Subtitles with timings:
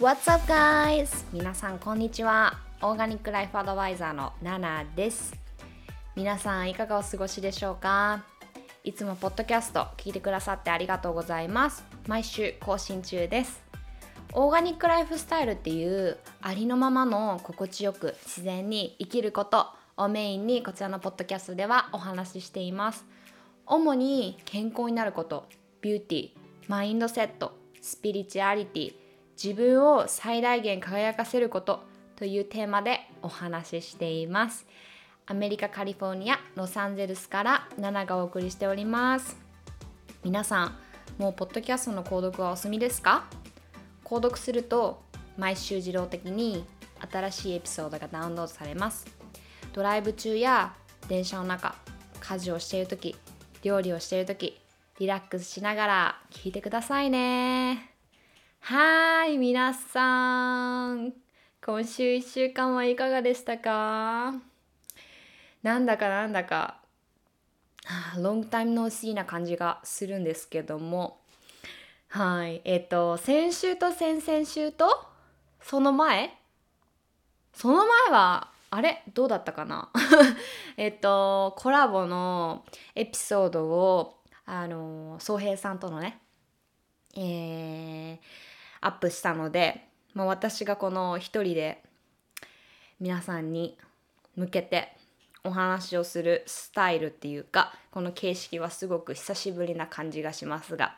[0.00, 1.26] What's up guys?
[1.30, 2.58] 皆さんこんにちは。
[2.80, 5.34] オーガニックライフアドバイザーのナナです。
[6.16, 8.24] 皆さんいかがお過ごしでしょうか？
[8.82, 11.84] いつもポッドキャスト聞いてくださってありがとうございます。
[12.06, 13.62] 毎週更新中です。
[14.32, 19.66] オーガニックライフスタイルっていうありのままの心地よく自然に生きること
[19.98, 23.04] をメインにこちらのポッドキャストではお話ししています。
[23.66, 25.46] 主に健康になること、
[25.82, 26.30] ビューティー、
[26.68, 28.94] マインドセット、スピリチュアリティ、
[29.42, 31.82] 自分を最大限輝かせること
[32.16, 34.66] というテーマでお話ししています。
[35.24, 39.38] アメリカ・カリフォルニア・ロサンゼルスからナナがお送りしております。
[40.22, 40.76] 皆さん、
[41.16, 43.24] もうポッドキャストの購読はお済みですか？
[44.04, 45.02] 購読すると
[45.38, 46.66] 毎週自動的に
[47.10, 49.06] 新しいエピソードがダウンロードされます。
[49.72, 50.74] ドライブ中や
[51.08, 51.76] 電車の中、
[52.20, 53.16] 家事をしている時
[53.62, 54.60] 料理をしている時
[54.98, 57.89] リラックスしながら聞いてくださいね。
[58.62, 61.12] はい、皆さん。
[61.64, 64.34] 今週1週間はいかがでしたか？
[65.62, 66.76] なんだかなんだか、
[68.18, 71.18] ロングタイムノーシーな感じがするんですけども、
[72.08, 75.04] はい、えっ、と、先週と先々週と、
[75.62, 76.38] その前？
[77.54, 79.02] その前は、あれ？
[79.14, 79.90] どうだったかな？
[80.76, 86.20] えっと、コラボのエピソードを、あの、宗平さんとのね、
[87.16, 88.18] えー、
[88.80, 91.82] アップしたので、まあ、私がこの一人で
[92.98, 93.76] 皆さんに
[94.36, 94.92] 向けて
[95.44, 100.96] お話をするスタイルっていうかこの形式はすごく久しぶりな感じがしますが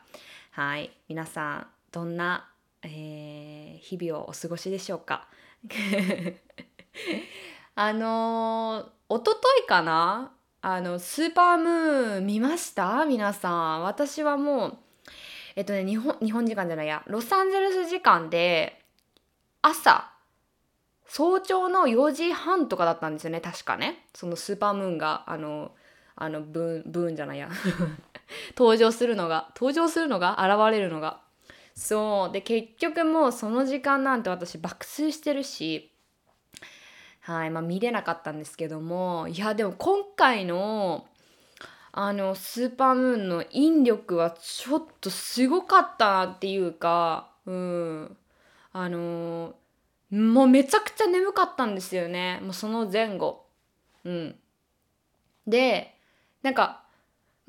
[0.50, 2.48] はい皆さんどんな、
[2.82, 5.28] えー、日々をお過ごしでしょうか？
[7.74, 10.32] あのー、一昨日かな？
[10.60, 13.04] あのスーパームーン見ました？
[13.04, 13.82] 皆さん。
[13.82, 14.78] 私はもう
[15.56, 17.02] えっとね日本日本時間じゃないや。
[17.06, 18.82] ロサンゼルス時間で
[19.60, 20.10] 朝
[21.06, 23.40] 早朝の4時半とかだったんですよね。
[23.40, 24.06] 確かね。
[24.14, 25.72] そのスーパームーンがあの
[26.16, 27.50] あのブーンブーンじゃないや。
[28.56, 31.20] 登場するのが登場するのが現れるのが。
[31.74, 32.32] そう。
[32.32, 35.92] で結局もうその時間なんて私爆睡してるし。
[37.20, 37.50] はい。
[37.50, 39.28] まあ見れなかったんですけども。
[39.28, 41.06] いやでも今回の
[41.92, 48.16] あのスーパームーンの引力はちょっとすごかったなっていうかうん。
[48.72, 49.54] あの
[50.10, 52.40] もうめちゃくちゃ眠かったんですよね。
[52.42, 53.46] もうその前後。
[54.04, 54.36] うん。
[55.46, 55.94] で
[56.42, 56.81] なんか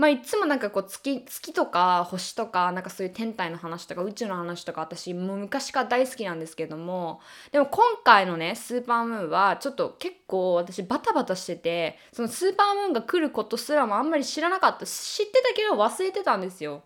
[0.03, 7.22] まあいつもなんかこう月月とか星とかなんかそういう天体の話とか宇宙の話とか私もう昔から大好きなんですけども
[7.53, 14.86] でも今回のねスーパームーンはちょっと結構私バタバタしててそのスーパームーンが来ることすらもあんまり知らなかった。
[14.86, 16.84] 知ってたけど忘れてたんですよ。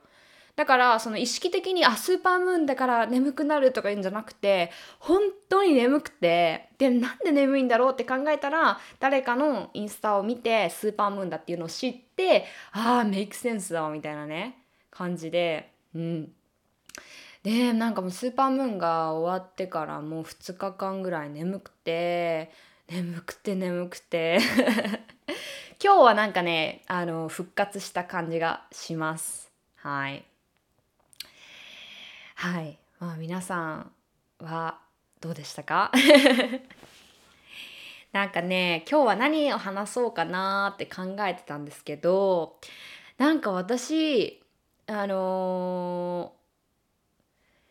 [0.58, 14.58] だからその意識的にあスーパームーンだから眠くなるとか言うんじゃなくて本当に眠くてでなんで眠いんだろうって考えたら誰かのインスタを見てスーパームーンだっていうのを知ってああメイクセンスだわみたいなね
[14.90, 16.32] 感じでうん。
[17.44, 22.52] でなんかもうスーパームーンが終わってからもう2日間ぐらい眠くて
[22.90, 24.40] 眠くて眠くて。
[25.80, 29.52] 今日はなんかねあの復活した感じがします。
[29.76, 30.26] はい。
[32.40, 32.78] はい。
[33.00, 33.92] まあ皆さん
[34.42, 34.80] は
[35.22, 35.92] どうでしたか？
[38.14, 42.58] なんかね今日は何を話そうかなって考えてたんですけど
[43.18, 44.42] なんか私
[44.88, 46.38] あのー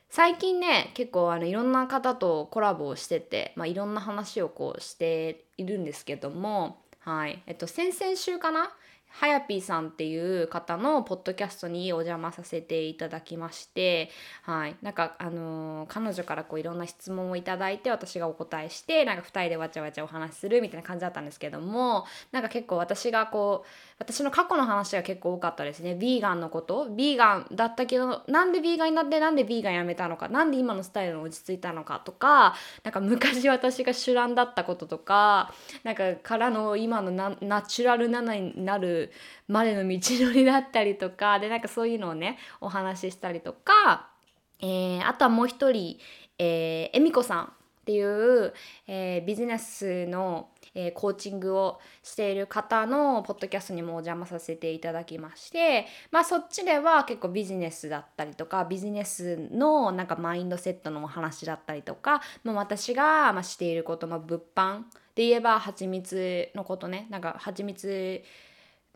[0.09, 7.43] 最近ね結構あのいろんな方とコラボをしてて、まあ、いろんな話をこうしているんですけどもはい。
[7.47, 8.73] えっと先々週かな？
[9.19, 14.11] はやぴーさんっていう方のポッドキャストにお邪魔させていただきまして、
[14.43, 23.69] はい、なんかあのー彼女からこういろんな質問をいただいて私がお答えしてなんか2人でわちゃわちゃお話しするみたいな感じだったんですけどもなんか結構私がこう
[23.99, 25.95] 私の過去の話が結構多かったですね。
[25.95, 26.89] ビーガンのこと。
[26.91, 30.29] ビーガンだったけどなんでビーガンになってなんでビーガンやめたのか。
[30.29, 32.55] なんで今のスタイルに落ち着いたのかとか
[32.85, 35.53] なんか昔私が主乱だったこととか
[35.83, 39.06] なんかからの今のナナチュラル7になる
[39.49, 44.09] までの道のりだったりとかでなんかそういうのをねお話ししたりとか、
[44.61, 45.99] えーあとはもう一人、
[46.39, 47.49] えー、えみこさんっ
[47.87, 48.53] ていう、
[48.89, 64.83] えービジネスの、えーコーチングをしている方のポッドキャストにもお邪魔させていただきましてまあそっちでは結構ビジネスだったりとかビジネスのなんかマインドセットのお話だったりとか、まあ、私がまあしていること、まあ、物販
[65.15, 68.23] で言えば蜂蜜のことねなんか蜂蜜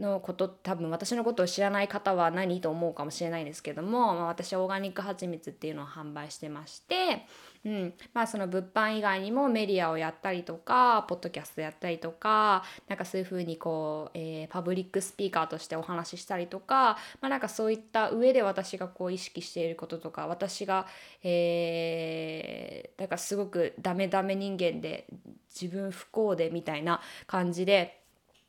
[0.00, 7.26] のこと多分私のことを知らない方は何と思うかもしれないですけども、まあ、私はオーガニック蜂蜜っていうのを販売してまして
[7.64, 20.86] うんまあ、その物販以外にもメディアをやったりとかポッドキャストやったりとかなんかそういうふうにこう、えー、パブリックスピーカーとしてお話ししたりとか、まあ、なんかそういった上で私がこう意識していることとか私が、
[21.22, 25.06] えー、なんかすごくダメダメ人間で
[25.54, 27.99] 自分不幸でみたいな感じで。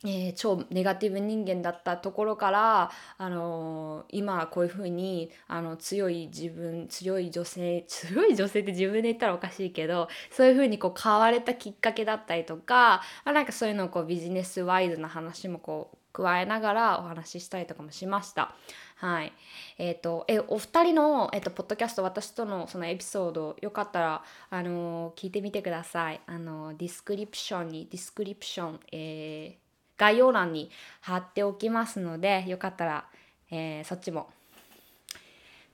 [0.04, 18.54] えー、超ネガティブ人間だったところから、あのー、今こういうふうにあの強い自分強い女性強い女性って自分で言ったらおかしいけどそういうふうにこう変われたきっかけだったりとか、まあ、なんかそういうのをこうビジネスワイズな話もこう加えながらお話ししたりとかもしました。
[18.96, 19.34] はい。
[19.78, 26.22] えっ、ー、と、え、お二人の、え、ー、と、ポッドキャスト、私とのそのエピソード、よかったら、あのー、聞いてみてください。
[26.28, 29.58] あのディスクリプションに、ディスクリプション、え、
[30.02, 30.72] 概要欄に
[31.02, 33.06] 貼っておきますのでよかったら、
[33.52, 34.30] えー、そっちも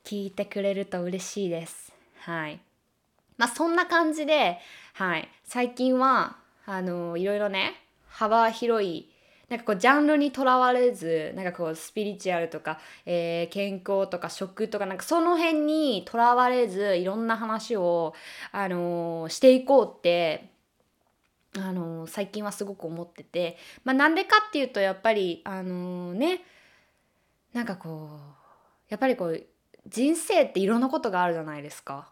[0.04, 1.94] 聞いてくれると嬉しいです。
[2.20, 2.60] はい。
[3.38, 4.58] まあそんな感じで、
[4.96, 6.36] はい、最近は
[6.66, 7.76] あのいろいろね
[8.10, 9.10] 幅広い
[9.48, 18.14] なんかこうジャンルにとらわれずなんかこうスピリチュアルとか、えー、健康とか食とかなんかその辺にとらわれずいろんな話を、
[18.52, 20.57] あのー、していこうって
[21.58, 26.42] あの最近はすごく思ってて、まあ、なんでかっていうとやっぱりあのね
[27.54, 28.18] なんかこう
[28.90, 29.44] やっぱりこう
[29.88, 32.10] 人生っていろんなことがあるじゃないですか。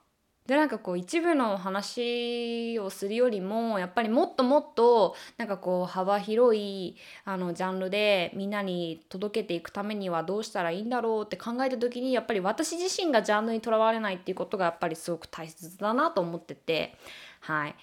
[0.47, 16.95] でなんかこう一部の話をするよりもやっぱりもっともっとなんかこう幅広いあのジャンルでみんなに届けていくためにはどうしたらいいんだろうって考えた時にやっぱり私自身がジャンルにとらわれないっていうことがやっぱりすごく大切だなと思ってて
[17.39, 17.75] はい。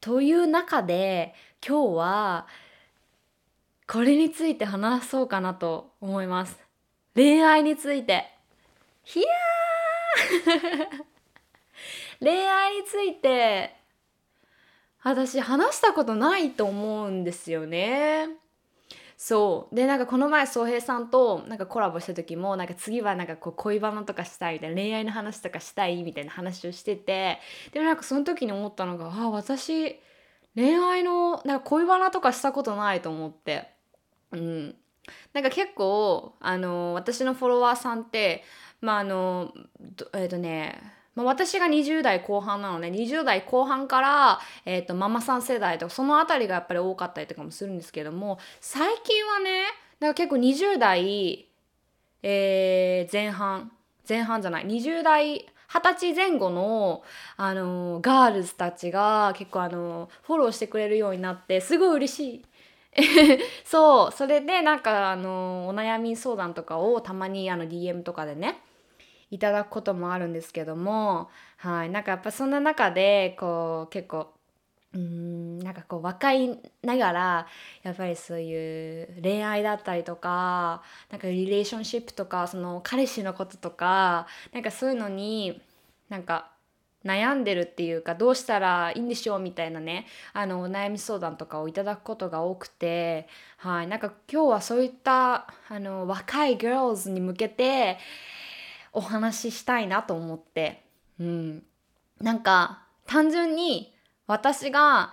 [0.00, 1.34] という中で
[1.66, 2.46] 今日は
[3.86, 6.58] これについて話そうかなと思います。
[7.14, 8.24] 恋愛について。
[9.02, 11.04] ひやー
[12.24, 13.74] 恋愛について
[15.02, 18.28] 私話したことないと思うんですよね。
[19.22, 19.74] そう。
[19.76, 27.38] でなんかこの前宗平さんとなんかコラボした時もなんか次はなんかこう恋バナとかしたいみたいな恋愛の話とかしたいみたいな話をしてて。
[27.72, 30.00] でもなんかその時に思ったのがあ私
[30.54, 33.68] 恋愛のなんか恋バナとかしたことないと思って。
[34.32, 34.74] うん。
[35.34, 38.42] なんか結構あの私のフォロワーさんって
[38.80, 39.52] まああの
[40.14, 40.80] えっ、ー、とね
[41.14, 49.62] まあ、私が20代後半なので20代後半から、えーと、ママさん世代とかその辺りがやっぱり多かったりとかもするんですけども最近はね
[49.98, 51.46] なんか結構20代、
[52.22, 53.72] えー、前半
[54.08, 57.04] 前半じゃない20代二十歳前後の、
[57.36, 62.44] あのガールズたちが結構、あのフォローしてくれるようになってすごい嬉しい。
[63.64, 68.60] そうそれでなんかあのお悩み相談とかをたまにあの DM とかでね
[69.30, 74.32] いただくこともあるんですけども、はい、なんかやっぱそんな中でこう結構
[74.92, 77.46] うんなんかこう若いながら
[77.84, 85.62] やっぱりそういう恋愛だったりとかなんかリレーションシップとかその彼氏のこととかなんかそういうのに
[86.08, 86.50] なんか
[87.04, 93.86] 悩んでるっていうかどうしたらいいんでしょうみたいなねあのお悩み相談とかをいただくことが多くてはい。
[93.86, 97.98] なんか今日はそういったあの若い girls に向けて
[98.92, 100.84] お話ししたいなと思って、
[101.18, 101.62] うん、
[102.20, 103.94] なんか単純に
[104.26, 105.12] 私が、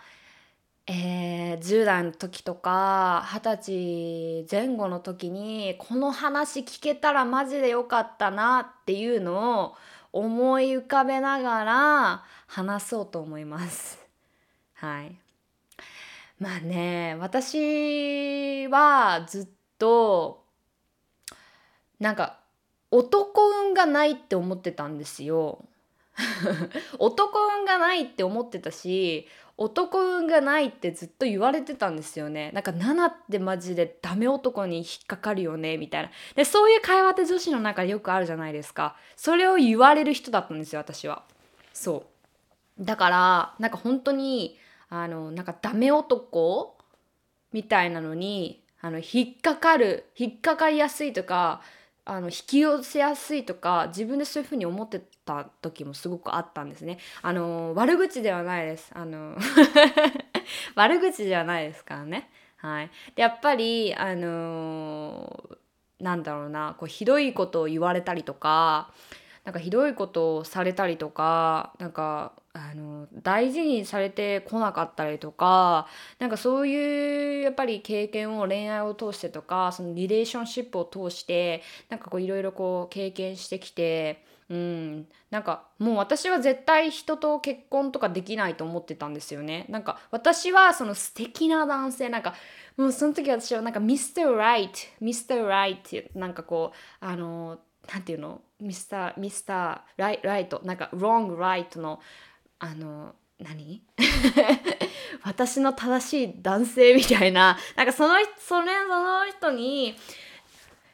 [0.86, 9.76] えー、10代の時とか20歳前後の時にこの話聞けたらマジでよかったなっていうのを
[10.14, 14.00] 思い浮かべながら話そうと思います。
[14.76, 15.16] はい。
[16.40, 19.48] まあね私はずっ
[19.80, 20.46] と
[22.00, 22.40] なんか
[22.92, 25.66] 男運がないって思ってたんですよ。
[27.00, 32.52] 男運がないって思ってたし男運がないってずっと言われてたんですよね。
[32.52, 36.12] なんか7ってマジでダメ男に引っかかるよねみたいな。
[36.36, 38.96] でそういう会話って女子の中でよくあるじゃないですか。
[39.16, 41.24] それを言われる人だったんですよ私は。
[41.74, 42.06] そ
[42.80, 42.84] う。
[42.84, 44.58] だからなんか本当に
[44.90, 46.78] あのなんかダメ男
[47.52, 51.62] みたいなのにあの引っかかる引っかかりやすいとか
[52.10, 57.00] あの引き寄せやすいとか自分でそういうふうに思ってた時もすごくあったんですね。
[57.22, 58.92] あの悪口ではないです。
[58.94, 59.36] あの
[60.76, 62.30] 悪口ではないですからね。
[62.56, 65.50] はい、でやっぱりあの
[66.00, 68.92] なんだろうなこうひどいことを言われたりとか
[69.44, 75.88] なんかひどいことをされたりとかなんかあの大事にされてこなかったりとか
[76.18, 89.66] なんかそういうやっぱり経験を恋愛を通してとかそのリレーションシップを通してなんかこういろいろこう経験してきてうんなんかもう私は絶対人と結婚とかできないと思ってたんですよね。
[89.70, 92.34] なんか私はその素敵な男性なんか
[92.78, 97.60] もうその時私はなんかミスター・ライトミスター・ライトなんかこうあの
[97.94, 98.42] なんていうの？
[98.60, 102.00] ミスターミスターライトなんか wrong right の
[102.60, 103.84] あの何？
[105.24, 107.58] 私の正しい男性みたいな。
[107.76, 109.96] なんかそのそれその人に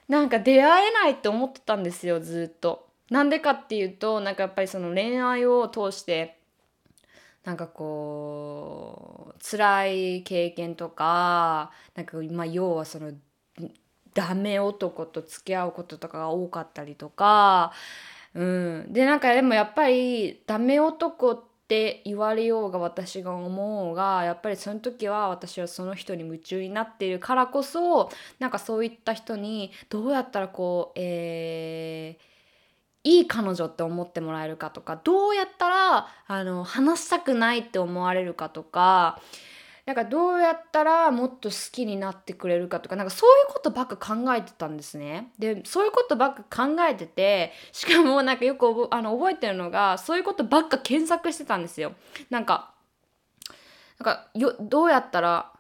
[0.08, 2.88] なんか出会えないって思ってたんですよずっと。
[3.10, 6.40] なんでかっていうとなんかやっぱりその恋愛を通して
[7.44, 13.12] なんかこう辛い経験とかなんかまあ要はその
[14.14, 17.74] ダメ男と付き合うこととかが多かったりとか、
[18.34, 32.34] うん、でなんかでもやっぱりダメ男ってって言われようが私が思うがやっぱりその時は私はその人に夢中になっているからこそなんかそういった人にどうやったらこうえー
[33.06, 39.20] いい彼女って思ってもらえるかとかどうやったらあの話したくないって思われるかとか
[39.86, 45.32] なんかどうやったらもっと好きになってくれるかとかなんかそういうことばっか考えてたんですね。
[45.38, 51.94] でそういうことばっか考えててしかもなんかよくあの覚えてるのがそういうことばっか検索してたんですよ。
[52.30, 52.72] なんか
[54.00, 55.52] なんかよどうやったら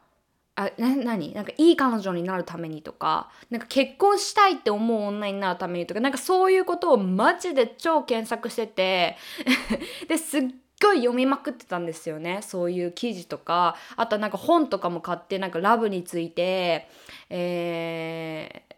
[0.56, 1.34] あな何？
[1.34, 9.18] なんかいい彼女になるためにとかなんか結婚したいって思う女になるためにとかなんかそういうことをマジで超検索してて
[10.08, 10.44] ですっ
[10.84, 12.42] ごい読みまくってたんですよね。
[12.42, 13.76] そういう記事とか。
[13.96, 16.88] あとなんか本とかも買ってなんかラブについて
[17.30, 18.76] えー、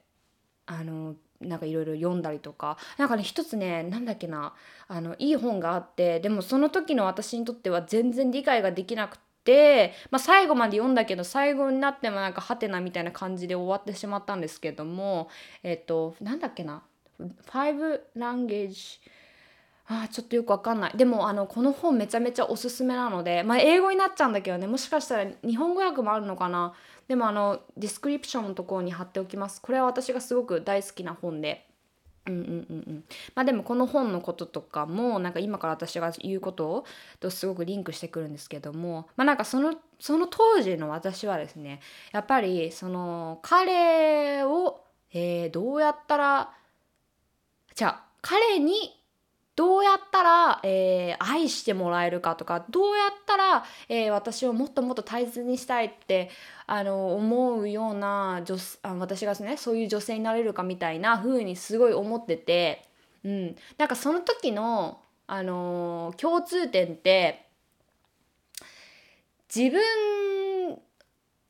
[0.65, 2.77] あのなんかいろいろ読んだりとか。
[2.97, 4.53] なんかね一つねなんだっけな。
[4.87, 9.23] あのいい本があってでもその時の私にとっては全然理解ができなくて。
[10.09, 15.29] まあ、最後まで読んだけど最後になってもなんかハテナみたいな感じで終わってしまったんですけども
[15.61, 16.81] えっ、となんだっけな
[17.47, 19.01] 「Five Language」
[19.87, 20.97] あちょっとよくわかんない。
[20.97, 24.65] でもあのこの本めちゃめちゃおすすめなので、まあ、英語になっちゃうんだけどね。
[24.65, 26.73] もしかしたら日本語訳もあるのかな。
[27.07, 29.61] でもあのディスクリプションのところに貼っておきます。
[29.61, 31.67] これは私がすごく大好きな本で。
[32.27, 33.03] うんうんうんうん。
[33.35, 36.85] まあでもこの本のこととかもなんか今から私が言うこと
[37.19, 39.07] とすごくリンクしてくるんですけども。
[39.15, 41.79] まあなんかそのその当時の私はですね
[42.11, 44.81] やっぱりその彼を、
[45.13, 46.51] えー、どうやったら
[47.75, 48.73] じゃあ彼に
[49.55, 56.29] どうやったら、えー、愛してもらえるかとかどうやったら、えー、私をもっともっと大切にしたいって
[56.67, 62.85] あの思うような女あ私がねそういう女性になれるかみたいな風にすごい思ってて、
[63.23, 67.45] うん、なんかその時の、あのー、共通点って
[69.53, 69.81] 自分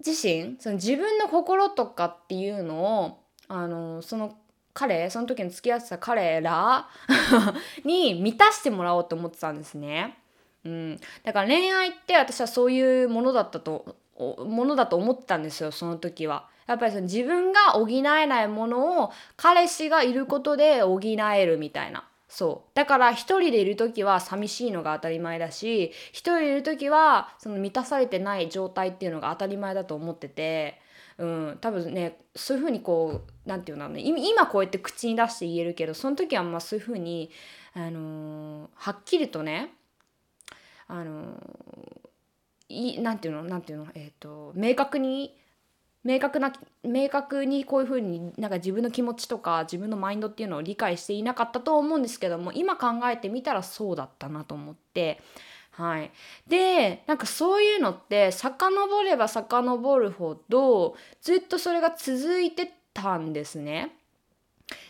[0.05, 4.37] 自身その自分の心とかっていうのを、あのその
[4.75, 6.87] 彼その時に付き合ってた彼ら
[7.85, 10.17] に満たしてもらおうと思ってたんですね。
[10.65, 16.47] うん、だから恋愛って私はそういうものだったとものだと思ってたんですよその時は。
[16.67, 22.05] やっぱりその自分が補えないものを彼氏がいることで補えるみたいな。
[22.27, 30.81] そうだから一人でいる時は寂しいのが当たり前だし一人でいる時はその満たされてない状態っていうのが当たり前だと思ってて
[31.17, 37.29] うん、多分ねそういうふうにこう何て言うんだろうね今こうやって口に出して言えるけどその時はまあそういうふうに、
[37.73, 39.71] あのー、はっきりとね
[40.87, 45.35] あのー、いなんていうのなんていうのえっ、ー、と明確に
[46.03, 55.19] 明確な明確にこういうふうになんか自分の気持ちとか自分のマインドっていうのを理解していなかったと思うんですけども今考えてみたらそうだったなと思って
[55.77, 56.11] はい、
[56.47, 63.91] でなんかそういうのって遡れば遡るほどずっとそれが続いてたんですね。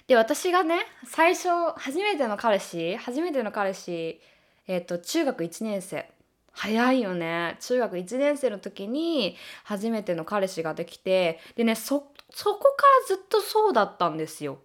[0.08, 4.22] で私がね最初初めての彼氏初めての彼氏
[4.68, 6.10] えっ、ー、と中学1年生
[6.52, 12.68] 早いよね中学1年生の時に初めての彼氏ができてでねそそこか
[13.10, 14.60] らずっとそうだったんですよ。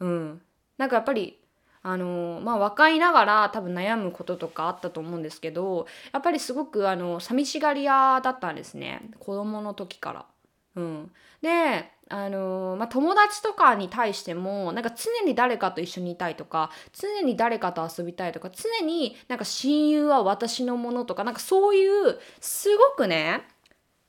[0.00, 0.42] うん、
[0.78, 1.38] なんかやっぱり
[1.82, 10.26] あのまあ若いながら多分悩むこととかあったと思うんですけどやっぱりすごくあの寂しがり屋だったんですね子供の時から。
[10.74, 11.12] うん、
[11.42, 23.40] であのまあ、友達とかに対してもなんか常に誰かと一緒にいたいとか常に誰かと遊びたいとか常になんか親友は私のものとかなんかそういうすごくね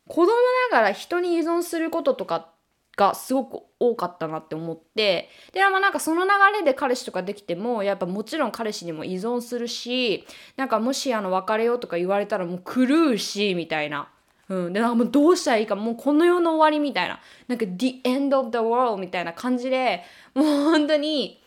[0.10, 0.34] 子供
[0.70, 2.50] ながら人に依存することとか
[2.98, 14.10] がすごく多かったなって思ってでまあなんかその流れで彼氏とかできてもやっぱもちろん彼氏にも依存するしなんかもしあの別れようとか言われたらもう狂うしみたいな。
[14.54, 20.04] うん、でなんかもうどうしたらいいかもうこの世の終わりみたいななんか The end of the world みたいな感じで
[20.36, 21.42] もう本当に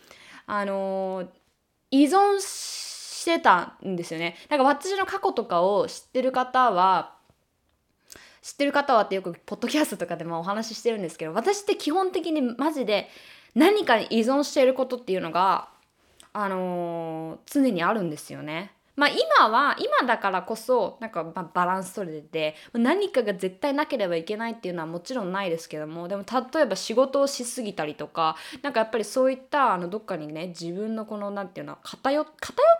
[0.45, 1.27] あのー、
[1.91, 4.35] 依存してたんですよね。
[4.49, 7.15] なんか私の過去とかを知ってる方は
[8.41, 13.09] 知ってる方はってよくポッドキャストとかでもお話ししてるんですけど私って基本的にマジで
[13.55, 15.67] 何かに依存していることっていうのが
[16.31, 18.71] あのー、常にあるんですよね。
[18.97, 26.23] まあ今は今だからこそなんかバランス取れてて何かが絶対なければいけないっていうのはもちろんないですけどもでも
[26.53, 32.31] 例えば仕事をしすぎたりとかなんかやっぱりそういったあのどっかにね自分のこの何て言うの偏偏っ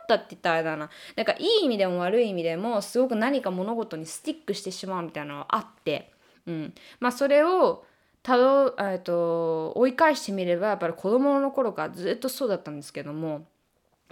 [0.07, 0.89] たって言ったらあれだな。
[1.15, 6.11] なんかいい意味でも悪い意味でもすごく何か物事にスティックしてしまうみたいなのがあって、
[6.47, 7.85] うん、まあそれを
[8.23, 13.45] たど、えっと、追い返してみればやっぱり子供の頃からずっとそうだったんですけども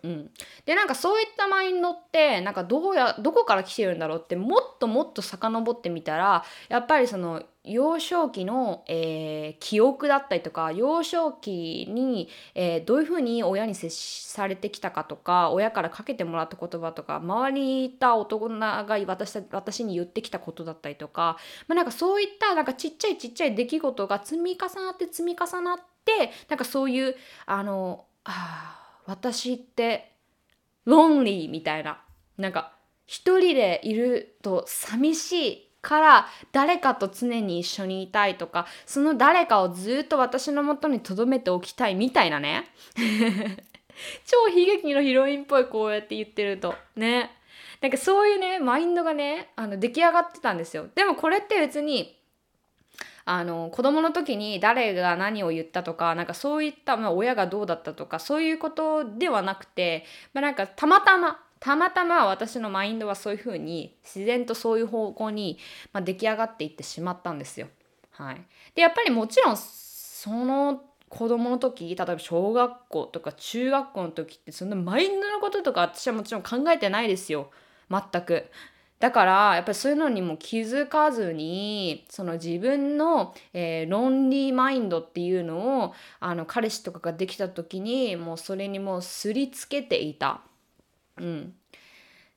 [0.05, 0.29] うん、
[0.65, 27.15] でなんかそういったマインドってなんかどうやどこから来てるんだろうってもっともっと遡ってみたらやっぱりその幼少期の、えー、記憶だったりとか幼少期に、えー、どういうふうに親に接されてきたかとか親からかけてもらった言葉とか周りにいた大人が私私に言ってきたことだったりとか、まあ、なんかそういったなんかちっちゃいちっちゃい出来事が積み重なって積み重なってなんかそういう
[27.47, 30.11] あのあ私って
[30.85, 32.01] ロンリーみたいな。
[32.37, 32.73] なんか
[33.05, 42.73] 一人でいると寂しいから誰かと常に一緒にいたいとかその誰かをずっと私のもとに留めておきたいみたいなね。
[44.25, 46.75] 超悲劇のヒロインっぽいこうやって言ってると。
[46.95, 47.31] ね。
[47.81, 50.87] なんかそういうねマインドがねあの出来上がってたんですよ。
[50.95, 52.17] でもこれって別に
[53.27, 65.57] あの子供の時に誰が何を言ったとかなんかそういった、まあ、親がどうだったとかそういうことではなくて、まあ、なんかたまたまたまたま私のマインドはそういうふうに自然とそういう方向に、
[65.91, 67.67] まあ、出来上がっていってしまったんですよ。
[68.11, 68.41] はい、
[68.75, 77.49] でやっぱりもちろんその子供の時例えば小学校とか中学校の時ってそんなマインドのこととか私はもちろん考えてないですよ
[77.89, 78.45] 全く。
[78.99, 90.41] だからやっぱりそういうのにも気づかずにその自分の、えー、ロンリーマインドっていうのをあの彼氏とかができた時にもうそれにもうすりつけていた。
[91.17, 91.53] うん、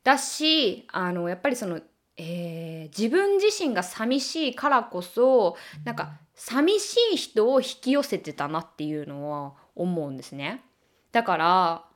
[0.04, 1.80] だしあのやっぱりその、
[2.16, 10.62] えー、自分自身が寂しいからこそなんか寂しい人を引き寄せてたなっていうのは思うんですね。
[11.12, 11.87] だから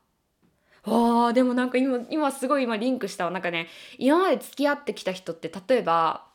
[0.84, 3.68] わあでもなんか今今すごい今リンクしたなんかね
[3.98, 6.26] 今まで付き合ってきた人って例えば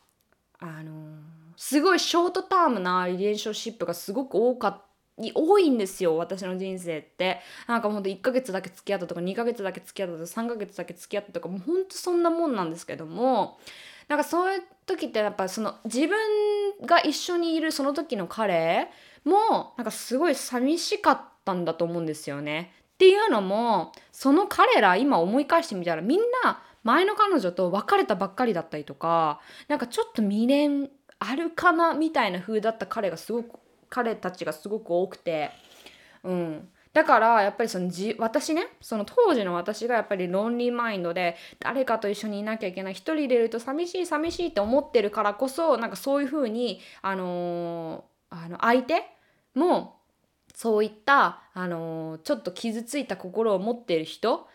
[0.58, 1.16] あのー、
[1.56, 4.88] すごいショートタームなリレーションシップがすごく多かった
[5.34, 7.40] 多いんですよ私の人生って。
[7.66, 13.58] なんかほんと1ヶ月だけ付き合ったとか2ヶ月だけ付き合ったとか3ヶ月だけ付き合ったとかもうほんとそんなもんなんですけども
[14.06, 16.16] なんかそういう時ってやっぱその自分
[16.86, 18.88] が一緒にいるその時の彼
[19.24, 22.72] もなんかすごい寂しかったんだと思うんですよね。
[22.98, 35.50] っていうのもその彼ら今思い返してみたらみんな前の彼女と別れたばっかりだったりとかなんかちょっと未練あるかなみたいな風だった彼がすごく彼たちがすごく多くて
[36.24, 36.68] うん。
[36.92, 49.04] だからやっぱりそのじ私ねその当時の私がやっぱりロンリーマインドで誰かと一緒にいなきゃいけない一人でいると寂しい寂しいって思ってるからこそなんかそういう風にあのー、あの相手
[49.54, 49.97] も
[50.58, 54.48] そういったあのちょっと傷ついた心を持っている人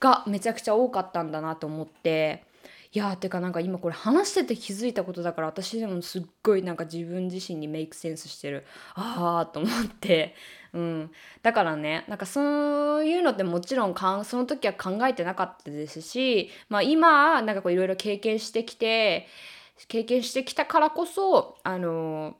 [0.00, 2.44] がめちゃくちゃ多かったんだなと思って
[2.92, 10.34] いやーてかなんか今これ話してて気づいたことだから私でもすっごいなんか自分自身にメイクセンスしてるああと思って
[10.72, 11.10] うん。
[11.42, 19.28] だからねなんかそういうのってもちろんかんその時は考えてなかったですしまあ今なんかこういろいろ経験してきて
[19.88, 22.34] 経験してきたからこそあの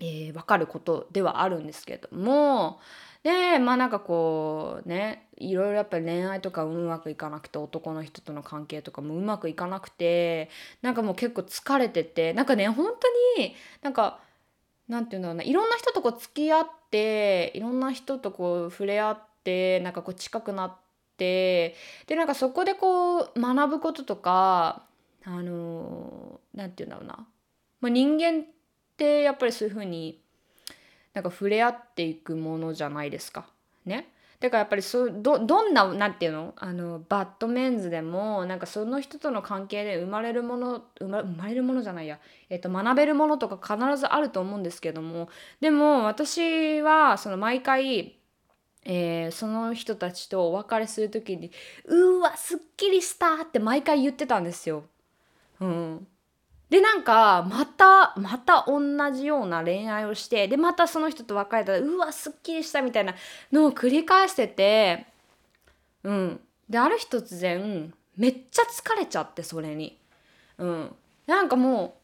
[0.00, 2.80] えー、分かることではあるんですけども
[3.22, 10.50] でまあなんかこうねいろいろやっぱり恋愛とかうまくいかなくて男の人との関係とかもうまくいかなくて
[10.82, 14.20] なんかもう結構疲れててなんかね本当になんか
[14.88, 20.76] なんて言うんだろうないろんな人とこう付き合っていろんな人とこう触れ合ってなんかこう近くなっ
[21.16, 21.74] て
[22.06, 24.84] でなんかそこでこう学ぶこととか
[25.24, 27.26] あの何て言うんだろうな、
[27.80, 28.57] まあ、人間って
[29.04, 30.20] やっぱりそういう風に
[31.14, 33.46] なんか触れ合っていくものじゃないですか。
[33.84, 34.12] ね。
[34.40, 36.54] だからやっぱりそどどんな何て言うの？
[36.56, 45.28] あのバッドメンズでもなんかその人との関係で生まれるもの生ま生まれるものじゃないや、えー、と学べるものとか必ずあると思うんですけども
[45.60, 48.14] でも私はその毎回
[48.84, 51.50] えー、その人たちとお別れする時に
[51.84, 54.84] 「うわすっきりした!」って毎回言ってたんですよ。
[55.60, 56.06] うん、
[56.70, 58.80] でなんかまたまた同
[59.12, 63.14] じような恋愛をしてでまたその人と別れたらうわすっきりしたみたいな
[63.50, 65.06] のを繰り返してて
[66.04, 66.40] うん。
[66.68, 69.98] である日突然めっちゃ疲れちゃってそれに。
[70.58, 70.94] うん。
[71.26, 71.97] なんかもう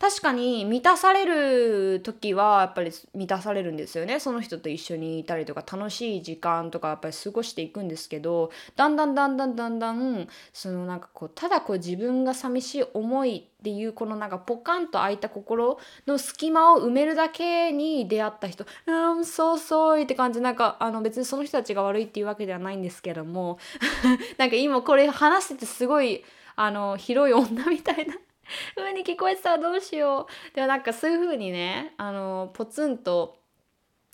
[0.00, 4.18] 確かに満たされる時はやっぱり満たされるんですよね。
[4.18, 20.40] その人と一緒にいたりとか楽しい時間とかやっぱり過ごしていくんですけどだんだんだんだんだんだんそのなんかこうただこう自分が寂しい思いっていうこのなんかポカンと開いた心の隙間を埋めるだけに出会った人「I'm so sorry」って感じ。
[20.40, 23.58] なんかあの別にその人たちが悪いっていうわけではないんですけども
[24.38, 26.24] なんか今これ話しててすごい
[26.56, 28.14] あの広い女みたいな
[28.76, 33.38] 風に聞こえてたらどうしようでもなんかそういう風にねあのポツンと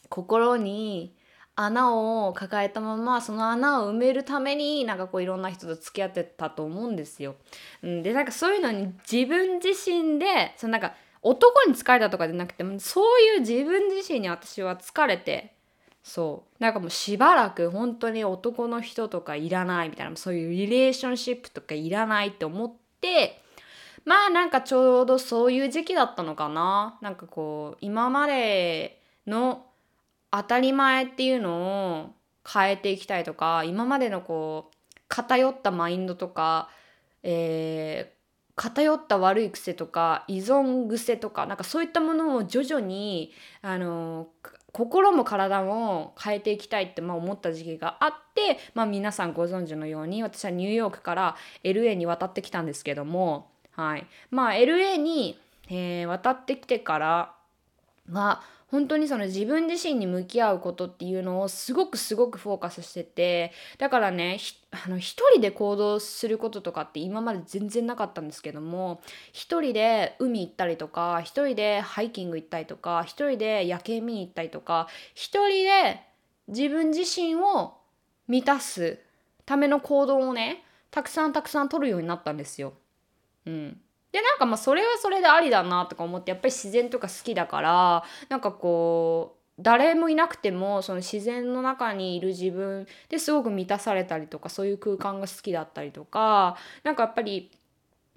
[0.08, 1.16] 心に
[1.54, 7.36] 穴を抱えたままその穴を埋めるためになんかこういろんな人と付き合ってたと思うんですよ。
[7.82, 15.54] うん、でなんかそういうのに自分自身でそのなんか男に疲れたとかじゃなくてそういう自分自身に私は疲れて
[16.02, 23.42] そうなんかもうしばらく本当に男の人とかいらないみたいなそういうリレーションシップとかいらないって思って
[24.06, 26.98] まあなんかちょうどそういう時期だったのかな。
[27.02, 29.66] なんかこう今までの
[30.30, 32.10] 当たり前っていうのを
[32.50, 36.68] 変えていきたいとか今までのこう偏ったマインドとか、
[37.24, 44.28] えー、偏った悪い癖とか依存癖とかなんかそういったものを徐々にあの
[44.72, 54.06] 心も体も変えていきたいってまあ思った時期があって、まあ、皆さんご存知のように私はニューヨークから LA に渡ってきたんですけどもはい。
[54.30, 57.34] まあ LA に、えー、渡ってきてから
[58.10, 64.38] は本当にその自分自身に向き合うことっていうのをすごくすごくフォーカスしててだからね
[64.72, 69.00] あの一人で行動することとかって今まで全然なかったんですけども
[69.32, 76.00] 一人で海行ったりとか一人でハイキング行ったりとか一人で夜景見に行ったりとか一人で
[76.48, 77.74] 自分自身を
[78.26, 78.98] 満たす
[79.44, 82.72] ための行動をねたくさんたくさん取るようになったんですよ。
[83.46, 83.80] うん。
[84.12, 97.50] でなんかまあそれはそれでありだなとか思ってやっぱり自然とか好きだからなんかこう誰もいなくてもその自然の中にいる自分ですごく満たされたりとかそういう空間が好きだったりとかなんかやっぱり、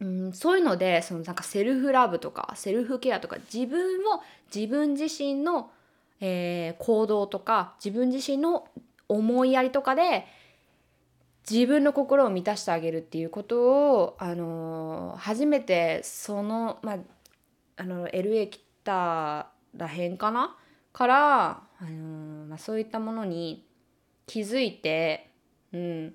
[0.02, 4.22] うん、そういうのでそのなんかセルフラブとかセルフケアとか自分を
[4.54, 5.72] 自分自身の、
[6.20, 8.68] えー、行動とか自分自身の
[9.08, 10.26] 思いやりとかで
[11.50, 16.98] 自分の心を満たしてあげるっていうことを、あの初めてその,、まあ、
[17.78, 20.56] あの LA 来たらへんかな
[20.94, 23.66] から、あのまあ、そういったものに
[24.28, 25.30] 気づいて、
[25.74, 26.14] うん。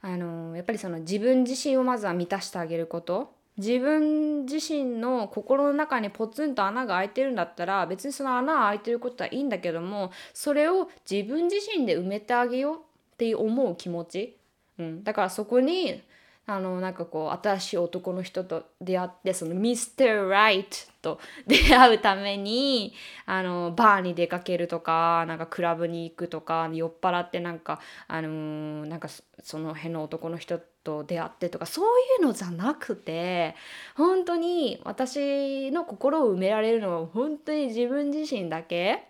[0.00, 3.36] あのやっぱりその自分自身をまずは満たしてあげること。
[3.56, 12.80] 自分自身の心の中にポツンと穴が開いてるんだったら別にその穴が開いてることはいいんだけどもそれを自分自身で埋めてあげようっ
[13.16, 14.37] て思う気持ち。
[14.78, 16.02] うん、だからそこに
[16.50, 22.94] あのなんかこう新しい男の人と出会ってそのミスター・ライトと出会うために
[23.26, 29.08] あのバーに出かけるとかなんかクラブに行くとか酔っ払ってなんかあのー、なんか
[29.42, 31.84] その辺の男の人と出会ってとかそう
[32.22, 33.54] いうのじゃなくて
[33.94, 39.06] 本当に私の心を埋められるのは本当に自分自身だけ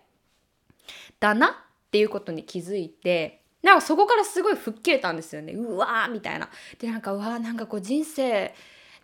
[1.21, 1.51] だなっ
[1.89, 5.53] ていうことに気づいてなんかそこからすごい吹っ切れたんですよね。
[5.53, 6.49] うわーみたいな。
[6.77, 8.53] でなんかうわーなんかこう人生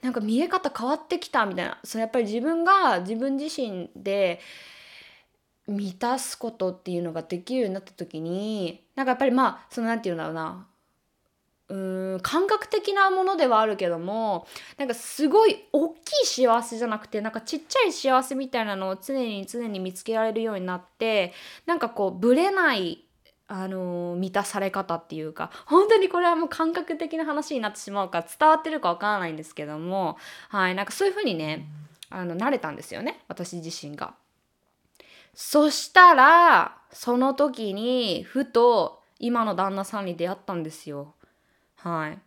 [0.01, 1.77] なんか見え方変わってきたみたいな。
[1.83, 4.39] そのやっぱり自分が自分自身で
[5.67, 10.67] 満たすことっていうのができるようになった時になんかやっぱりまあその何て言うんだろうな。
[11.67, 11.75] う
[12.17, 14.45] ん感覚的なものではあるけども
[14.77, 21.33] なんかすごい大きい幸せじゃなくてなんかちっちゃい幸せみたいなのを常に常に見つけられるようになって
[21.65, 23.04] なんかこうぶれない
[23.47, 30.17] あの満たされ方っていうか本当にこれはもう感覚的な話になってしまうか伝わってるかわからないんですけども
[30.49, 31.67] はいなんかそういう風にね
[32.09, 34.15] あの慣れたんですよね私自身が。
[35.35, 41.13] そしたらその時にふと今の旦那さんに出会ったんですよ。
[41.75, 42.19] はい。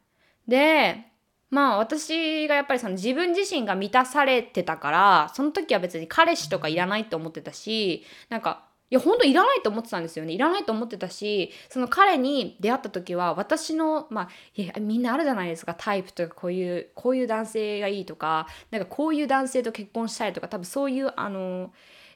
[0.47, 1.07] で
[1.51, 10.33] まあ私がやっぱりその自分自身が満たされてたからその時は別に彼氏とかいらないと思ってたしなんかいや本当いらないと思ってたんですよね。
[10.33, 15.75] いらないと思ってたしその彼に出会った時は私のまあいやみんなあるじゃないですか。
[15.75, 21.71] タイプとかこういうこういう男性がいいとかなんかこういう男性と結婚したいとか多分そういうあの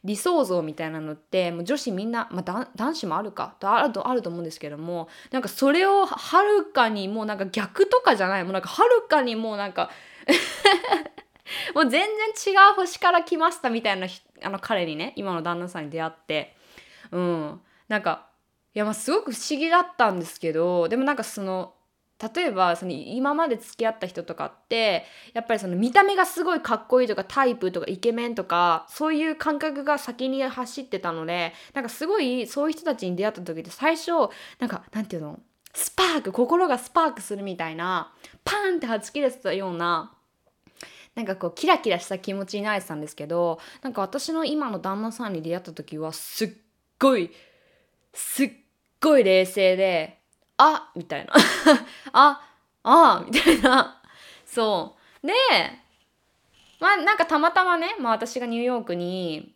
[0.04, 8.44] 理想像みたいなのってもう女子みんな、まあ、男子もあるかとあるとあると思うんですけどもなんかそれをはるかにもうなんか逆とかじゃない。
[8.44, 9.90] もうなんかはるかにもうなんか
[11.74, 14.06] もう全然違う星から来ましたみたいな
[14.42, 16.56] あの彼にね今の旦那さんに出会って。
[17.12, 17.60] うん。
[17.88, 18.26] なんか
[18.74, 21.74] いやまあすごく不思議だったんですけどでもなんかその
[22.34, 34.12] 例えばその今まで付き合った人とかってやっぱりその見た目がすごいかっこいいとかタイプとかイケメンとかそういう感覚が先に走ってたのでなんかすごいそういう人たちに出会った時って最初
[34.58, 35.40] なんかなんていうの？
[35.74, 38.12] スパーク心がスパークするみたいな
[38.44, 40.14] パーンってはち切れてたような
[41.14, 46.50] なんかこうキラキラした気持ちになれてたんですけどなんか私の今の旦那さんに出会った時はすっ
[47.02, 47.30] ごい
[48.14, 48.50] すっ
[49.00, 50.20] ごい冷静で
[50.56, 51.32] あみたいな。
[52.12, 52.40] あ
[52.84, 54.00] あみたいな。
[54.46, 55.26] そう。
[55.26, 55.32] で
[56.78, 59.54] まあなんかたまたまね、まあ、私がニューヨークに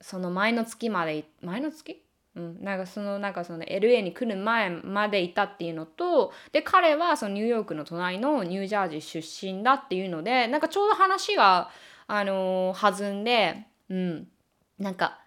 [0.00, 2.00] その前の月まで前の月？
[2.36, 11.70] うん、なんかそのなんかその LA に来る前までいたっていうのとで彼はそのニューヨークの隣のニュージャージー出身だっていうのでなんかちょうど話が、
[12.08, 14.28] あのー、弾んで、うん、
[14.80, 15.20] なんか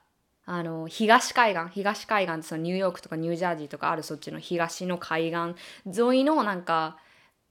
[0.50, 6.98] あの東海岸東海岸ってそのニューヨークとかニュージャージーとかあるそっちの東の海岸沿いのなんか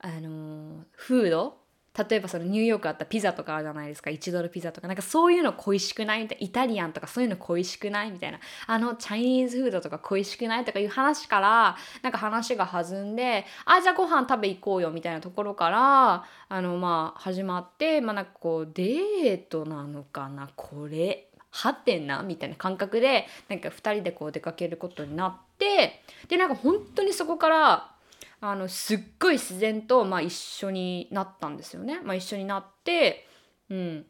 [0.00, 1.66] あのフード。
[2.10, 4.10] 例えばそのニューヨークあったピザとかあるじゃないですか。
[4.10, 4.86] 1ドルピザとか。
[4.86, 6.46] なんかそういうの恋しくないみたいな。
[6.46, 8.38] イタリアンとかそういうの恋しくないみたいな。
[8.66, 21.30] あのチャイニーズフードとか恋しくないとかいう話からなんか話が弾んであじゃあご飯食べ行こうよみたいなところからあのまあ始まってまあなんかこうデートなのかなこれ。
[21.56, 27.92] はってんなみたいな感覚でなんか2人でこう出かけることになってでなんか本当にそこから
[28.40, 32.00] あのすっごい自然と、まあ、一緒になったんですよね。
[32.04, 33.26] まあ、一緒になって、
[33.70, 34.06] うん、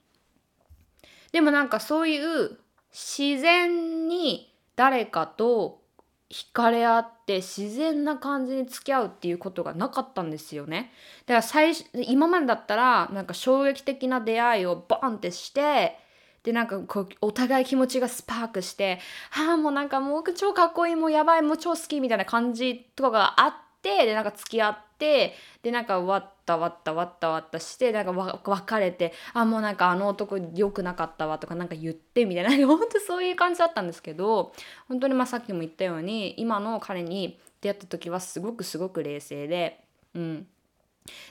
[1.32, 2.58] でもなんかそういう
[2.90, 5.80] 自然に誰かと
[6.28, 10.90] 惹かれ合って自然な感じに付き合うっていうことがなかったんですよね。
[11.26, 15.98] だから最初今までだったらなんか衝撃的な出会いをバンってして
[16.46, 28.12] でなんかこうお互い気持ちがスパークして「はあもうなんかもう超かっこいいもうやばいもう超好き」みたいな感じとかがあってでなんか付き合ってでなんかわったわったわったわったしてなんか
[28.44, 34.52] 別れて「あもうなんかあの男良くなかったわ」とかなんか言ってみたいな 本当そういう感じだったんですけど
[34.88, 39.80] 本当にまあさっきも言ったように今の彼に出会った時はすごくすごく冷静で
[40.14, 40.46] うん。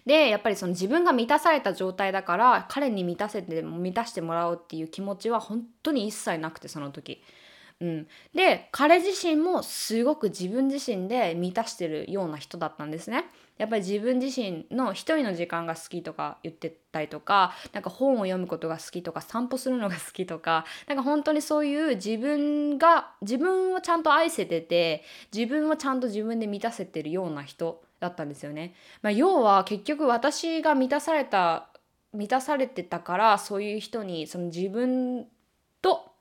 [0.05, 7.21] でやっぱりその自分が満たされた状態だから彼に満たせて満たしてもらおうっていう気持ちは本当に一切なくてその時。
[7.81, 13.25] うん、で彼自身もすごく自分自身で満たしてるような人だったんですね。
[13.57, 28.73] やっぱり自分自身の一人の時間が好きとか言ってたりとかなんか本を読むことが好きとか散歩するのが好きとかなんか本当にそういう自分が自分をちゃんと愛せてて自分をちゃんと自分で満たせてるような人だったんですよね。
[29.01, 31.69] まあ、要は結局私が満たされた
[32.13, 35.27] 満たされてたからそういう人にその自分
[35.81, 36.11] と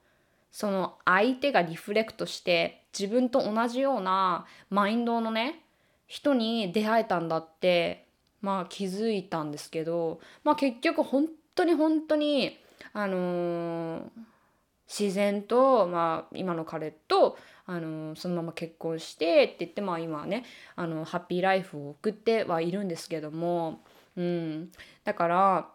[0.50, 5.62] その相手がリフレクトして自分と同じようなマインドのね
[6.06, 8.06] 人に出会えたんだって
[8.40, 12.58] まあ気づいたんですけどまあ結局本当に本当に
[12.92, 14.02] あのー、
[14.88, 20.44] 自然と、まあ、今の彼とあのそのまま結婚してって言ってまあ今はね
[20.76, 23.80] あのハッピーライフを送ってはいるんですけども、
[24.16, 24.70] うん、
[25.04, 25.68] だから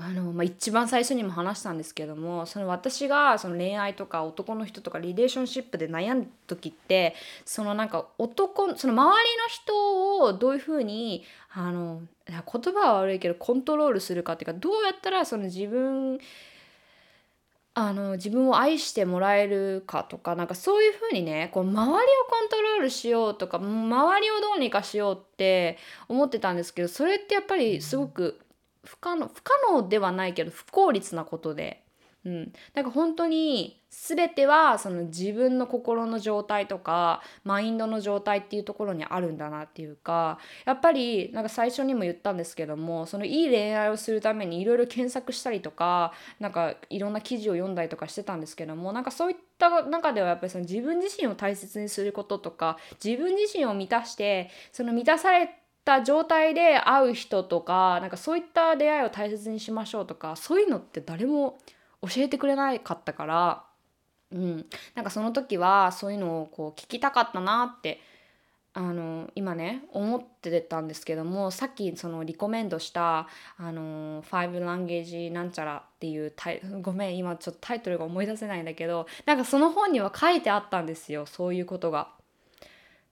[0.00, 16.18] あの、まあ、一番最初にも話したんですけどもその私がその恋愛とか男の人とかリレーションシップで悩んだ時ってそのなんか男その周りの人をどういうふうにあの言葉は悪いけどコントロールするかっていうかどうやったらその自分
[17.80, 28.40] あの自分を愛してもらえるかとかなんかそういうふうにねこう周りをコントロールしようとか周りをどうにかしようって思ってたんですけどそれってやっぱりすごく
[28.84, 31.84] 不可能不可能ではないけど不効率なことで。
[32.28, 55.48] うん、なんか本当に全てはその自分の心の状態とかマインドの状態っていうところにあるんだなっていうかやっぱりなんか最初にも言ったんですけどもそのいい恋愛をするためにいろいろ検索したりとかなんかいろんな記事を読んだりとかしてたんですけどもなんかそういった中ではやっぱりその自分自身を大切にすることとか自分自身を満たしてその満たされ
[55.88, 61.58] た状態で会う人とかなんかそういった出会いを大切にしましょうとかそういうのって誰も
[62.02, 63.64] 教えてくれなかったから、
[64.32, 68.00] うん、なんかその時はそういうのをこう聞きたかったなって
[68.74, 73.26] あの今ね思ってたんですけどもさっきそのリコメンドした
[73.58, 82.10] 「あの5ランゲージなんちゃら」っていうタイごめん今ちょっとタイトルが思い出せないんだけどなんかその本には書いてあったんですよそういうことが。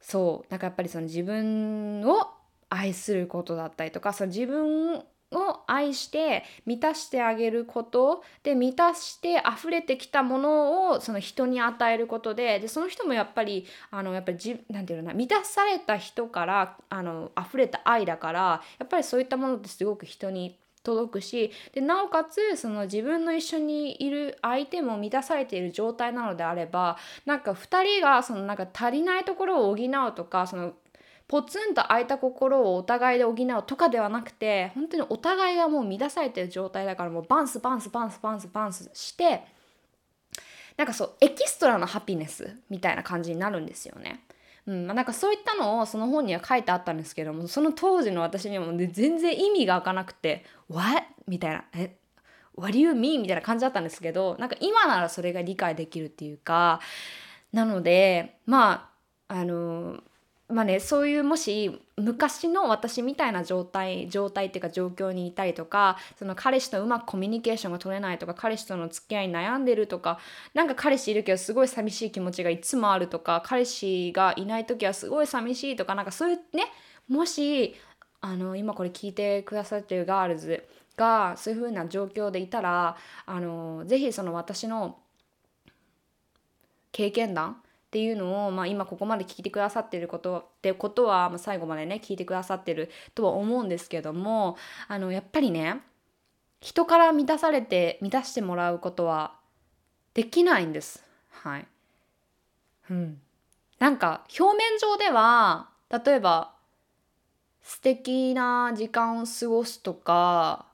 [0.01, 2.31] そうなんかやっぱりその自分を
[2.68, 8.23] 愛することだったりとかその自分を愛して満たしてあげること。
[8.43, 12.61] で満たして溢れてきたものをその人に与えることで。
[12.61, 21.51] でその人もやっぱりあのやっぱりなんていうのな満たされた人からあの溢れた愛だからやっぱりそういったものってすごく人に届くし。
[21.73, 30.75] でなおかつその自分の一緒にいる相手も満たされている状態なのであればなんか2人がそのなんか足りないところを補うとかその
[31.29, 39.43] ポツンと空いた心をお互いで補うとかではなくて本当にお互いがもう満たされてる状態だからもうバンスバンスバンスバンスバンスして
[40.77, 44.21] なんかそうエキストラのハピネスみたいな感じになるんですよね。
[44.67, 51.97] うんまあ、なんかそういったのをその本には書いてあったんですけどもその当時の私にはもう全然意味が開かなくて「What?」みたいな「え
[52.57, 56.81] ？What do you mean?」みたいな感じだったんですけどなんか今ならそれが理解できるっていうか
[57.53, 58.91] なのでま
[59.29, 60.03] ああの
[60.49, 70.21] まあねそういうもし昔の私みたいな状態状態っていうか状況にいたりとかその彼氏とうまくコミュニケーションが取れないとか彼氏との付き合いに悩んでるとか
[70.55, 76.65] なんか彼氏いるけどすごい寂しい気持ちがいつもあるとか彼氏がいない時はすごい寂しいとかなんかそういうね
[77.09, 77.75] もし
[78.21, 80.65] あの今これ聞いてくださってるガールズ
[80.97, 84.99] がそういう風な状況でいたらあのぜひその私の
[86.93, 94.57] 経験談っていうのを、まあ、今ここまで聞いてくださってることってことは、まあ、最後までね聞いてくださってるとは思うんですけども
[94.88, 95.81] あのやっぱりね
[96.61, 99.35] 人から満たされて満たしてもらうことは
[100.14, 101.05] できないんです。
[101.31, 101.68] はい。
[102.90, 103.20] うん。
[103.79, 106.55] なんか表面上では例えば
[107.62, 110.66] 素敵な時間を過ごすとか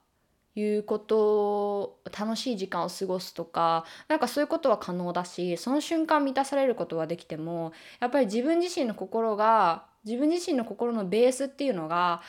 [0.55, 12.21] いうこと楽しい時間を過ごすとかなんかそういうことは可能だしその瞬間満たされることはできてもやっぱり自分自身の心が自分自身の心のベースっていうのが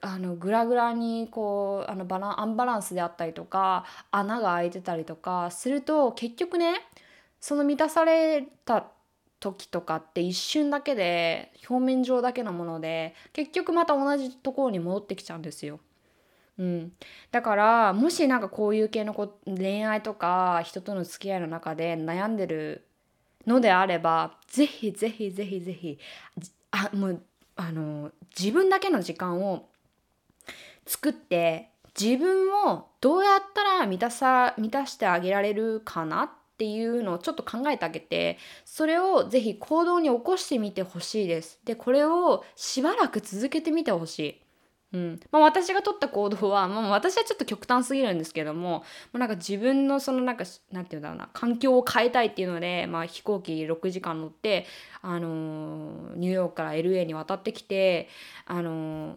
[0.00, 6.74] あのグラグラにこうあのバラアンバランスであったりとか穴が開いてたりとかすると結局ね
[7.40, 8.86] その満たされた
[9.40, 15.80] 時とかって一瞬だけで表面上だけのもので結局また同じところに戻ってきちゃうんですよ。
[16.58, 16.92] うん、
[17.30, 22.86] だからもしなんかこういう系のこ恋愛とか人との付き合いの中で悩んでる
[23.46, 25.98] のであればぜひぜひぜひぜひ
[26.70, 27.22] あもう
[27.56, 29.68] あの自分だけの時間を
[30.86, 41.60] 作って自分をどうやったら満たさ満たしてあげられるかなっていうのをちょっと考えてあげてそれをぜひ行動に起こしてみてほしいです。
[41.64, 44.45] でこれをしばらく続けてみてほしい。
[44.92, 45.20] うん。
[45.30, 54.66] まあ、私が取った行動は、まあ、私はちょっと極端すぎるんですけども、まあ、なんか自分のそのなんかなんていうんだろうな環境を変えたいっていうので、まあ、飛行機6時間乗って、
[55.02, 58.08] あのー、ニューヨークから LA に渡ってきて、
[58.46, 59.16] あのー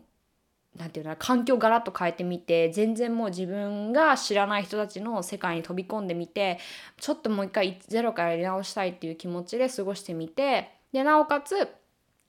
[0.78, 6.60] なんていうの環境をガラッと変えてみて全然もう自分が知らない人たちの世界に飛び込んでみて
[6.98, 11.68] ちょっともう一回ゼロからやり直したいっていう気持ちで過ごしてみてでなおかつ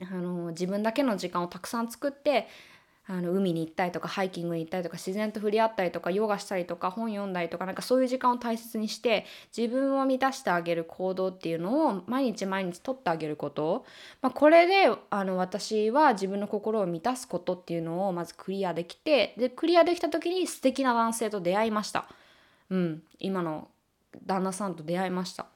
[0.00, 2.48] あの自分だけの時間をたくさん作って
[3.12, 13.84] あの海に行ったりとかハイキングに行ったりとか自然と触れ合ったりとかヨガしたりとか本読んだりとかなんかそういう時間を大切にして自分を満たしてあげる行動っていうのを毎日毎日とってあげること、
[14.22, 22.06] まあ、これであの私は自分の心を満たすことっていうのをまずクリアできてでクリアできた時に素敵な男性と出会いました。
[22.70, 23.66] うん、今の
[24.24, 25.46] 旦那さんと出会いました。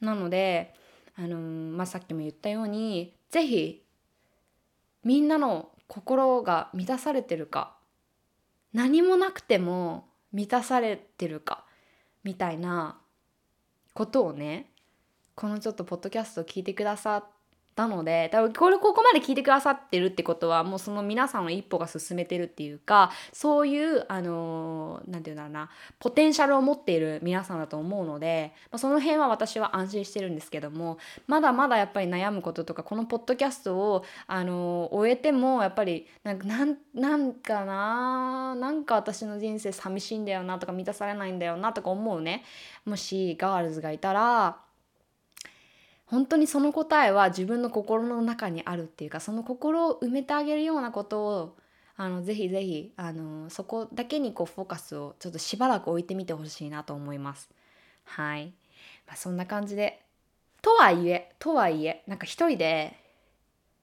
[0.00, 0.72] なので、
[1.18, 1.38] あのー、
[1.76, 3.82] まあ、さっきも言ったように是非
[5.04, 7.76] みんなの心が満たされてるか
[8.72, 11.64] 何もなくても満たされてるか
[12.24, 12.98] みたいな
[13.92, 14.70] ことをね
[15.34, 17.24] このちょっとポッドキャストを聞いてくださっ
[17.74, 42.44] たので多分これここまで聞いてくださってるってことはもうその皆さんの一歩が進めてるっていうかそういうあの何て言うんだろうなポテンシャルを持っている皆さんだと思うので、まあ、その辺は私は安心してるんですけどもまだまだやっぱり悩むこととかこのポッドキャストをあの終えてもやっぱりなんかなんなんかななんか私の人生寂しいんだよなとか満たされないんだよなとか思うね
[42.84, 44.63] もしガールズがいたら
[46.06, 51.56] 本当にその答えは自分の心の中にあるっていうかその心を埋めてあげるようなことを
[51.96, 57.48] あのぜひぜひあのそこだけにこうフォーカスをちょっとしばらく置いてみてほしいなと思います。
[58.04, 58.52] はい、
[59.06, 60.02] まあ、そんな感じで
[60.60, 62.96] とはいえとはいえなんか一人で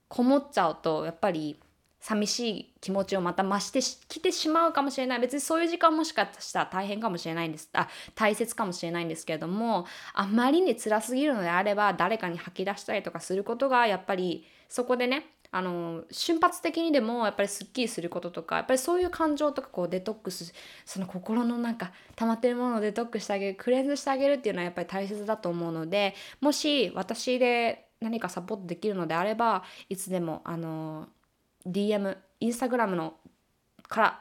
[0.08, 1.58] こもっちゃうとやっぱり
[2.02, 5.20] 寂しい気持ちをまた増してきてしまうかもしれない。
[5.20, 7.70] 別にそういう時間もしかしたら大変かもしれないんです。
[7.74, 20.52] あ大切かもしれないんですけれどもあまりに辛すぎるのであれば誰かに吐き出したりとかすることがやっぱりそこでねあの瞬発的にでもやっぱりすっきりすることとかやっぱりそういう感情とかこうデトックス
[20.84, 31.06] その心のなんか溜まってるものをデトックスしてあげるクレンズしてあげるっていうのはやっぱり大切だと思うのでもし私で何かサポートできるのであればいつでもあの
[31.66, 33.14] DM インスタグラムの
[33.88, 34.20] から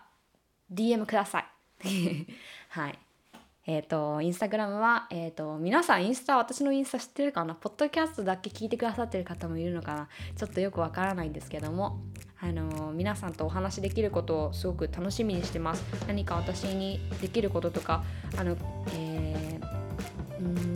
[0.71, 1.45] DM ください。
[2.69, 2.99] はい。
[3.67, 7.53] えっ、ー、とインスタグラムは、えーと、皆さんインスタ私のインスタ知ってるかな？
[7.55, 10.09] ポッドキャストだけ聞いてくださってる方もいるのかな？
[10.35, 11.99] ちょっとよくわからないんですけども。
[12.43, 15.83] あの皆さんとお話しできることをすごく楽しみにしてます。
[16.07, 18.03] 何か私にできることとか
[18.35, 18.57] あの、
[18.95, 20.70] えー、うん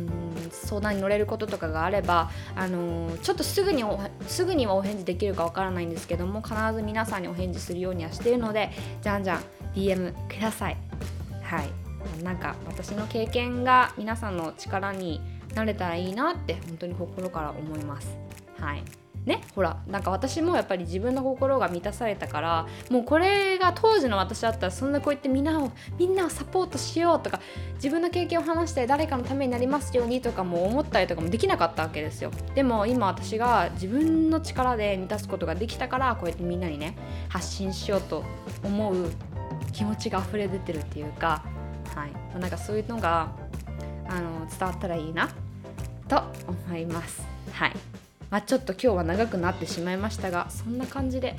[0.66, 3.84] 相談に乗れることとかがあれば、あのちょっとすぐに
[4.28, 9.42] すぐにはお返事できるかわからないんですけども必ず皆さんにお返事するようにはしているのでじゃんじゃん
[9.74, 10.78] DM ください。
[11.42, 11.70] はい
[12.24, 15.22] なんか私の経験が皆さんの力に
[15.56, 18.18] なれたらいいなって本当に心から思います。
[18.60, 18.84] はい
[19.26, 27.40] ねほらなんか私もやっぱり自分の心が満たされたからもうこれが当時の私だったらそんなこうやってみんなをみんなをサポートしようとか
[27.76, 32.32] 自分の経験を話して誰かのためになりますようにとかも思ったりとかもできなかったわけですよ。
[32.54, 36.96] でも今私が自分の力で満たすことができたからこうやってみんなにね
[37.30, 38.24] 発信しようと
[38.64, 39.10] 思う
[39.72, 41.44] 気持ちが溢れ出てるっていうか
[41.96, 43.32] はい、なんかそういうのが
[44.08, 45.30] あの伝わったらいいな
[46.08, 47.24] と思います。
[47.54, 48.05] はい。
[48.36, 51.38] まあ、ちょっと今日は長くなってしまいましたがそんな感じで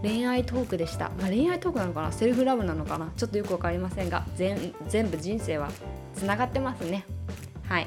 [0.00, 2.10] 恋愛トークでした、まあ、恋愛トークなのかな？
[2.10, 3.12] セルフラブなのかな？
[3.18, 4.72] ちょっとよく分かりませんが全
[5.10, 5.68] 部人生は
[6.14, 7.04] つながってますね。
[7.64, 7.86] はい。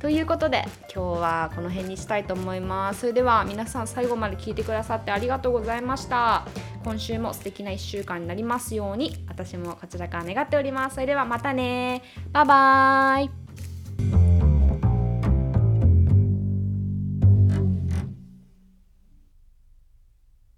[0.00, 3.02] ということで今日はこの辺にしたいと思います。
[3.02, 6.48] それでは皆さん最後まで聞いてくださってありがとうございました。
[6.82, 10.94] 今週も素敵な1週間になりますように私もこちらから願っております。
[10.94, 12.02] それではまたね。
[12.32, 14.39] バイバーイ。